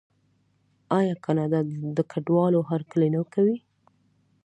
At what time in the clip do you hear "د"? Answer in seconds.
1.97-1.99